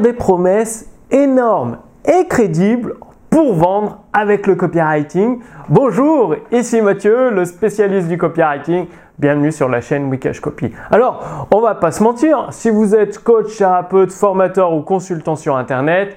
[0.00, 2.96] des promesses énormes et crédibles
[3.30, 5.38] pour vendre avec le copywriting.
[5.68, 8.86] Bonjour, ici Mathieu, le spécialiste du copywriting.
[9.18, 10.72] Bienvenue sur la chaîne Wikash Copy.
[10.90, 15.56] Alors, on va pas se mentir, si vous êtes coach, thérapeute, formateur ou consultant sur
[15.56, 16.16] internet,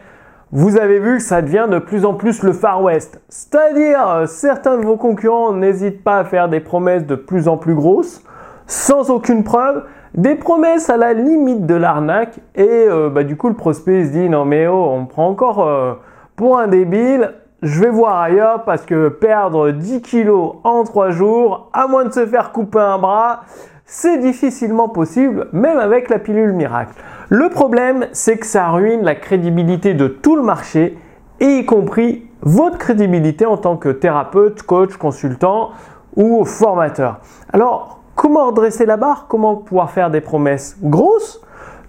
[0.52, 3.22] vous avez vu que ça devient de plus en plus le Far West.
[3.30, 7.56] C'est-à-dire, euh, certains de vos concurrents n'hésitent pas à faire des promesses de plus en
[7.56, 8.24] plus grosses,
[8.66, 9.84] sans aucune preuve,
[10.16, 14.12] des promesses à la limite de l'arnaque, et euh, bah, du coup le prospect se
[14.12, 15.94] dit non mais oh, on me prend encore euh,
[16.36, 21.70] pour un débile, je vais voir ailleurs parce que perdre 10 kilos en 3 jours,
[21.74, 23.42] à moins de se faire couper un bras,
[23.86, 26.94] c'est difficilement possible, même avec la pilule miracle.
[27.30, 30.98] Le problème, c'est que ça ruine la crédibilité de tout le marché,
[31.42, 35.72] y compris votre crédibilité en tant que thérapeute, coach, consultant
[36.16, 37.20] ou formateur.
[37.52, 39.28] Alors, comment redresser la barre?
[39.30, 41.42] Comment pouvoir faire des promesses grosses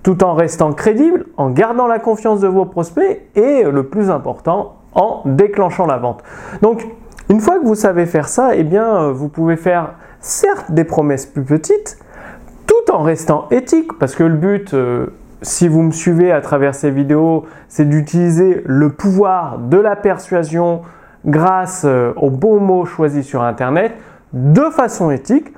[0.05, 4.77] tout en restant crédible, en gardant la confiance de vos prospects et le plus important,
[4.95, 6.23] en déclenchant la vente.
[6.63, 6.87] Donc,
[7.29, 11.27] une fois que vous savez faire ça, eh bien, vous pouvez faire certes des promesses
[11.27, 11.99] plus petites,
[12.67, 15.07] tout en restant éthique, parce que le but, euh,
[15.43, 20.83] si vous me suivez à travers ces vidéos, c'est d'utiliser le pouvoir de la persuasion
[21.27, 23.93] grâce euh, aux bons mots choisis sur Internet
[24.33, 25.53] de façon éthique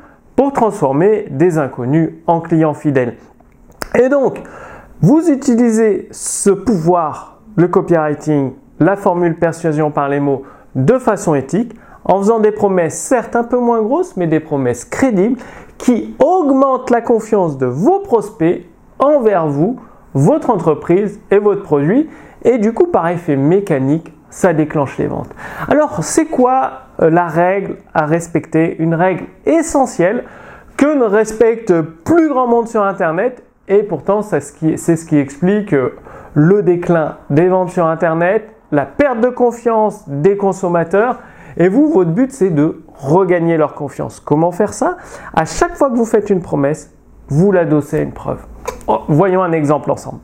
[0.51, 3.15] transformer des inconnus en clients fidèles.
[3.98, 4.43] Et donc,
[5.01, 11.75] vous utilisez ce pouvoir, le copywriting, la formule persuasion par les mots de façon éthique
[12.05, 15.39] en faisant des promesses certes un peu moins grosses, mais des promesses crédibles
[15.79, 18.67] qui augmentent la confiance de vos prospects
[18.98, 19.77] envers vous,
[20.15, 22.09] votre entreprise et votre produit.
[22.45, 25.29] Et du coup, par effet mécanique, ça déclenche les ventes.
[25.69, 28.77] Alors, c'est quoi euh, la règle à respecter?
[28.83, 30.25] Une règle essentielle
[30.77, 33.45] que ne respecte plus grand monde sur Internet.
[33.69, 35.97] Et pourtant, c'est ce qui explique euh,
[36.35, 41.19] le déclin des ventes sur Internet, la perte de confiance des consommateurs.
[41.59, 44.19] Et vous, votre but, c'est de regagner leur confiance.
[44.19, 44.97] Comment faire ça?
[45.35, 46.91] À chaque fois que vous faites une promesse,
[47.29, 48.41] vous l'adossez à une preuve.
[48.87, 50.21] Oh, voyons un exemple ensemble.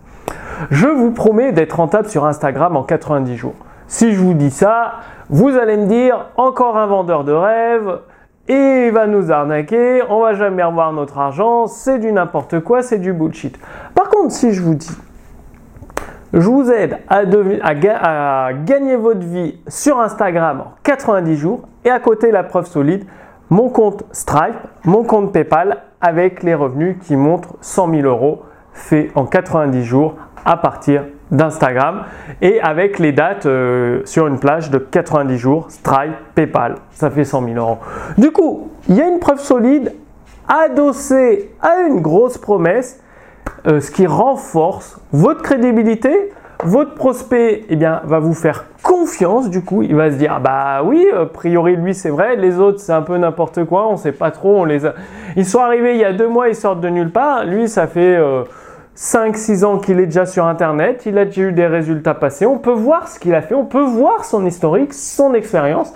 [0.70, 3.54] Je vous promets d'être rentable sur Instagram en 90 jours.
[3.88, 4.96] Si je vous dis ça,
[5.30, 8.00] vous allez me dire encore un vendeur de rêve,
[8.46, 12.82] et il va nous arnaquer, on va jamais revoir notre argent, c'est du n'importe quoi,
[12.82, 13.58] c'est du bullshit.
[13.94, 14.96] Par contre, si je vous dis
[16.34, 21.98] je vous aide à, à, gagner votre vie sur Instagram en 90 jours et à
[22.00, 23.06] côté la preuve solide,
[23.48, 28.42] mon compte Stripe, mon compte PayPal avec les revenus qui montrent 100 000 euros
[28.74, 32.04] faits en 90 jours à partir d'Instagram
[32.40, 37.24] et avec les dates euh, sur une plage de 90 jours, Stripe, PayPal, ça fait
[37.24, 37.78] 100 000 euros.
[38.16, 39.94] Du coup, il y a une preuve solide
[40.48, 43.02] adossée à une grosse promesse,
[43.66, 46.32] euh, ce qui renforce votre crédibilité.
[46.64, 50.40] Votre prospect eh bien, va vous faire confiance, du coup, il va se dire ah
[50.40, 53.96] bah oui, a priori lui c'est vrai, les autres c'est un peu n'importe quoi, on
[53.96, 54.94] sait pas trop, on les a...
[55.36, 57.86] Ils sont arrivés il y a deux mois, ils sortent de nulle part, lui ça
[57.86, 58.16] fait...
[58.16, 58.42] Euh,
[58.98, 62.58] 5-6 ans qu'il est déjà sur Internet, il a déjà eu des résultats passés, on
[62.58, 65.92] peut voir ce qu'il a fait, on peut voir son historique, son expérience,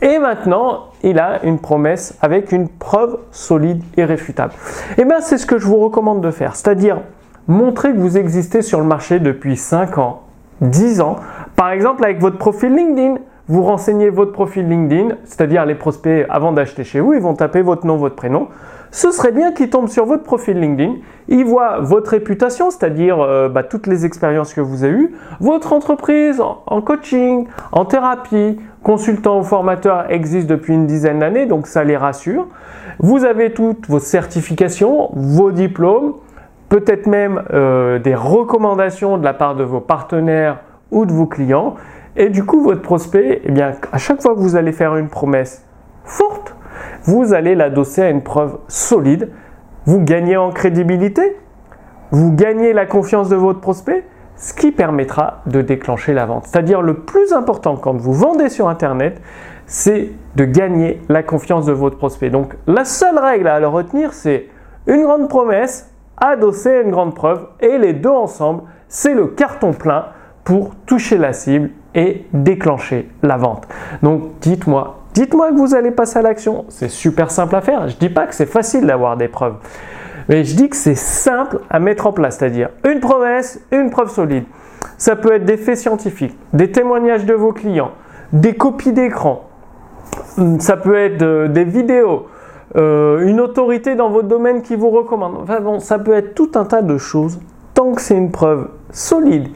[0.00, 4.52] et maintenant il a une promesse avec une preuve solide et réfutable.
[4.90, 7.00] Et eh bien c'est ce que je vous recommande de faire, c'est-à-dire
[7.48, 10.22] montrer que vous existez sur le marché depuis 5 ans,
[10.60, 11.16] 10 ans,
[11.56, 13.16] par exemple avec votre profil LinkedIn.
[13.48, 17.62] Vous renseignez votre profil LinkedIn, c'est-à-dire les prospects avant d'acheter chez vous, ils vont taper
[17.62, 18.48] votre nom, votre prénom
[18.94, 20.92] ce serait bien qu'ils tombent sur votre profil LinkedIn,
[21.26, 25.72] ils voient votre réputation, c'est-à-dire euh, bah, toutes les expériences que vous avez eues, votre
[25.72, 31.82] entreprise en, coaching, en thérapie, consultant ou formateur existe depuis une dizaine d'années, donc ça
[31.82, 32.46] les rassure.
[33.00, 36.14] Vous avez toutes vos certifications, vos diplômes,
[36.68, 40.60] peut-être même euh, des recommandations de la part de vos partenaires
[40.92, 41.74] ou de vos clients.
[42.16, 45.08] Et du coup, votre prospect, eh bien, à chaque fois que vous allez faire une
[45.08, 45.64] promesse
[46.04, 46.54] forte,
[47.02, 49.30] vous allez l'adosser à une preuve solide.
[49.84, 51.36] Vous gagnez en crédibilité,
[52.10, 54.04] vous gagnez la confiance de votre prospect,
[54.36, 56.46] ce qui permettra de déclencher la vente.
[56.46, 59.20] C'est-à-dire le plus important quand vous vendez sur Internet,
[59.66, 62.30] c'est de gagner la confiance de votre prospect.
[62.30, 64.48] Donc la seule règle à le retenir, c'est
[64.86, 69.72] une grande promesse adossée à une grande preuve et les deux ensemble, c'est le carton
[69.72, 70.06] plein
[70.44, 71.70] pour toucher la cible
[72.32, 73.66] déclencher la vente.
[74.02, 76.64] Donc dites-moi, Dites-moi que vous allez passer à l'action.
[76.68, 77.88] C'est super simple à faire.
[77.88, 79.54] Je dis pas que c'est facile d'avoir des preuves.
[80.28, 84.10] Mais je dis que c'est simple à mettre en place, c'est-à-dire une promesse, une preuve
[84.10, 84.42] solide.
[84.98, 87.92] Ça peut être des faits scientifiques, des témoignages de vos clients,
[88.32, 89.44] des copies d'écran.
[90.58, 92.26] Ça peut être euh, des vidéos,
[92.74, 95.36] euh, une autorité dans votre domaine qui vous recommande.
[95.42, 97.38] Enfin bon, ça peut être tout un tas de choses
[97.74, 99.48] tant que c'est une preuve solide,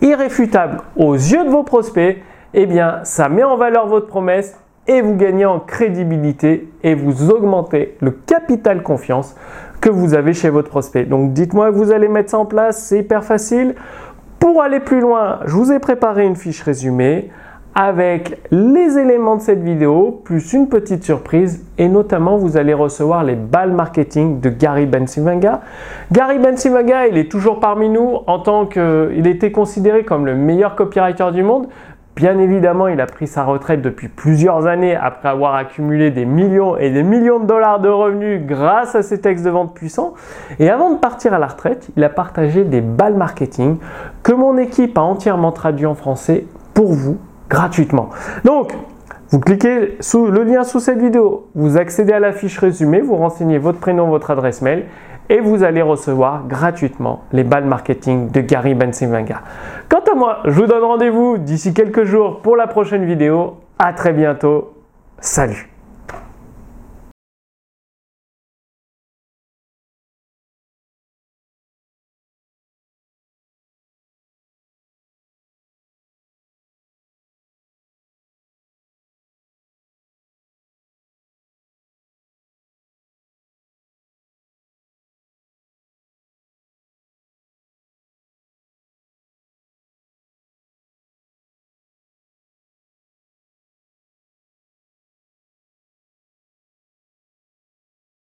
[0.00, 2.18] irréfutable aux yeux de vos prospects,
[2.54, 4.58] eh bien, ça met en valeur votre promesse
[4.88, 9.34] et vous gagnez en crédibilité et vous augmentez le capital confiance
[9.80, 11.04] que vous avez chez votre prospect.
[11.04, 13.74] Donc dites-moi que vous allez mettre ça en place, c'est hyper facile.
[14.38, 17.30] Pour aller plus loin, je vous ai préparé une fiche résumée
[17.78, 23.22] avec les éléments de cette vidéo, plus une petite surprise, et notamment vous allez recevoir
[23.22, 25.60] les balles marketing de Gary Bensimanga.
[26.10, 30.74] Gary Bensimanga, il est toujours parmi nous en tant qu'il était considéré comme le meilleur
[30.74, 31.68] copywriter du monde.
[32.16, 36.78] Bien évidemment, il a pris sa retraite depuis plusieurs années après avoir accumulé des millions
[36.78, 40.14] et des millions de dollars de revenus grâce à ses textes de vente puissants.
[40.58, 43.76] Et avant de partir à la retraite, il a partagé des balles marketing
[44.22, 48.10] que mon équipe a entièrement traduit en français pour vous gratuitement.
[48.44, 48.72] Donc,
[49.30, 53.16] vous cliquez sous le lien sous cette vidéo, vous accédez à la fiche résumée, vous
[53.16, 54.84] renseignez votre prénom, votre adresse mail
[55.28, 59.40] et vous allez recevoir gratuitement les balles marketing de Gary Bensimanga.
[59.88, 63.56] Quant à moi, je vous donne rendez-vous d'ici quelques jours pour la prochaine vidéo.
[63.78, 64.72] À très bientôt.
[65.20, 65.75] Salut